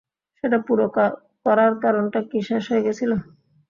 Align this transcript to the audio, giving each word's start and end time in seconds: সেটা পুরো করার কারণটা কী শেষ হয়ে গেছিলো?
সেটা 0.37 0.57
পুরো 0.67 0.85
করার 1.45 1.73
কারণটা 1.83 2.19
কী 2.29 2.39
শেষ 2.47 2.63
হয়ে 2.71 2.85
গেছিলো? 2.85 3.15